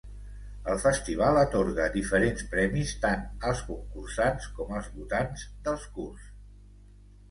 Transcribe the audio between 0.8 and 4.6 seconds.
festival atorga diferents premis tant als concursants